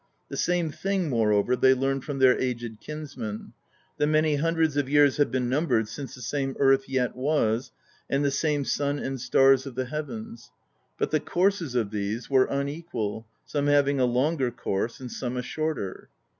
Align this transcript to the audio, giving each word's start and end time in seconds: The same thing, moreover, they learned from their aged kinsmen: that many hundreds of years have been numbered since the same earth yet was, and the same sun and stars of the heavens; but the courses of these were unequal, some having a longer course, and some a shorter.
The 0.29 0.35
same 0.35 0.71
thing, 0.71 1.09
moreover, 1.09 1.55
they 1.55 1.75
learned 1.75 2.03
from 2.05 2.17
their 2.17 2.35
aged 2.39 2.79
kinsmen: 2.79 3.53
that 3.99 4.07
many 4.07 4.37
hundreds 4.37 4.75
of 4.75 4.89
years 4.89 5.17
have 5.17 5.29
been 5.29 5.47
numbered 5.47 5.87
since 5.87 6.15
the 6.15 6.23
same 6.23 6.55
earth 6.57 6.89
yet 6.89 7.15
was, 7.15 7.71
and 8.09 8.25
the 8.25 8.31
same 8.31 8.65
sun 8.65 8.97
and 8.97 9.21
stars 9.21 9.67
of 9.67 9.75
the 9.75 9.85
heavens; 9.85 10.49
but 10.97 11.11
the 11.11 11.19
courses 11.19 11.75
of 11.75 11.91
these 11.91 12.31
were 12.31 12.45
unequal, 12.45 13.27
some 13.45 13.67
having 13.67 13.99
a 13.99 14.05
longer 14.05 14.49
course, 14.49 14.99
and 14.99 15.11
some 15.11 15.37
a 15.37 15.43
shorter. 15.43 16.09